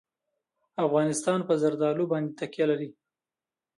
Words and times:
افغانستان 0.85 1.39
په 1.47 1.53
زردالو 1.63 2.03
باندې 2.11 2.35
تکیه 2.39 2.65
لري. 2.71 2.89